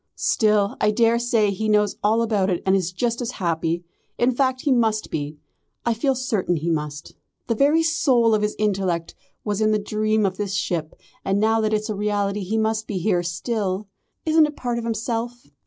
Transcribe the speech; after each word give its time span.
Still, 0.15 0.77
I 0.81 0.89
daresay 0.89 1.51
he 1.51 1.69
knows 1.69 1.95
all 2.01 2.23
about 2.23 2.49
it 2.49 2.63
and 2.65 2.75
is 2.75 2.91
just 2.91 3.21
as 3.21 3.33
happy. 3.33 3.83
In 4.17 4.31
fact 4.31 4.61
he 4.61 4.71
must 4.71 5.11
be. 5.11 5.37
I 5.85 5.93
feel 5.93 6.15
certain 6.15 6.55
he 6.55 6.71
must. 6.71 7.13
The 7.45 7.53
very 7.53 7.83
soul 7.83 8.33
of 8.33 8.41
his 8.41 8.55
intellect 8.57 9.13
was 9.43 9.61
in 9.61 9.73
the 9.73 9.77
dream 9.77 10.25
of 10.25 10.37
this 10.37 10.55
ship, 10.55 10.95
and 11.23 11.39
now 11.39 11.61
that 11.61 11.71
it's 11.71 11.87
a 11.91 11.93
reality 11.93 12.41
he 12.41 12.57
must 12.57 12.87
be 12.87 12.97
here 12.97 13.21
still. 13.21 13.87
Isn't 14.25 14.47
it 14.47 14.55
part 14.55 14.79
of 14.79 14.85
himself? 14.85 15.45